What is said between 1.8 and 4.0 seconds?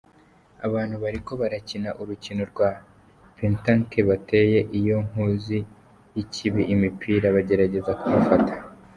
urukino rwa pétanque